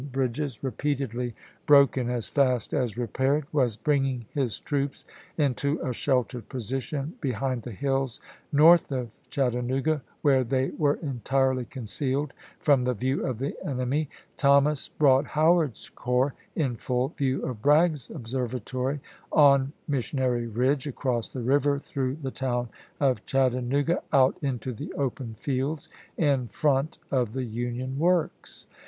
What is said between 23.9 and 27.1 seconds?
out into the open fields in front